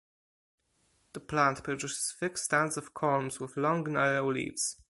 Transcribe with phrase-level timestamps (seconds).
[1.13, 4.77] The plant produces thick stands of culms with long narrow leaves.